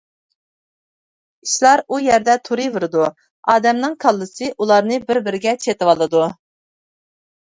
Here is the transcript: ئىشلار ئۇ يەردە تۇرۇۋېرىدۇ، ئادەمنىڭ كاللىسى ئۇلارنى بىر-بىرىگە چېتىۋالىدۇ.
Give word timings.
ئىشلار 1.47 1.83
ئۇ 1.95 1.99
يەردە 2.05 2.35
تۇرۇۋېرىدۇ، 2.49 3.05
ئادەمنىڭ 3.55 3.99
كاللىسى 4.07 4.49
ئۇلارنى 4.57 4.99
بىر-بىرىگە 5.11 5.55
چېتىۋالىدۇ. 5.67 6.25